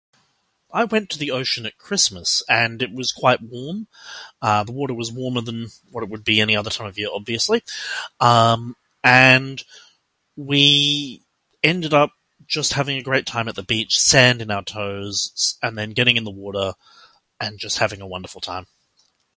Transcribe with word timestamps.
I 0.73 0.85
went 0.85 1.11
to 1.11 1.19
the 1.19 1.29
ocean 1.29 1.63
at 1.67 1.77
Christmas 1.77 2.41
and 2.49 2.81
it 2.81 2.91
was 2.91 3.11
quite 3.11 3.39
warm. 3.39 3.87
Uh, 4.41 4.63
the 4.63 4.71
water 4.71 4.95
was 4.95 5.11
warmer 5.11 5.41
than 5.41 5.67
what 5.91 6.03
it 6.03 6.09
would 6.09 6.23
be 6.23 6.41
any 6.41 6.55
other 6.55 6.71
time 6.71 6.87
of 6.87 6.95
the 6.95 7.01
year, 7.01 7.09
obviously. 7.13 7.61
Um, 8.19 8.75
and 9.03 9.63
we 10.35 11.21
ended 11.63 11.93
up 11.93 12.13
just 12.47 12.73
having 12.73 12.97
a 12.97 13.03
great 13.03 13.27
time 13.27 13.47
at 13.47 13.55
the 13.55 13.63
beach, 13.63 13.99
sand 13.99 14.41
in 14.41 14.49
our 14.49 14.63
toes, 14.63 15.57
and 15.61 15.77
then 15.77 15.91
getting 15.91 16.17
in 16.17 16.23
the 16.23 16.31
water 16.31 16.73
and 17.39 17.59
just 17.59 17.77
having 17.77 18.01
a 18.01 18.07
wonderful 18.07 18.41
time. 18.41 18.65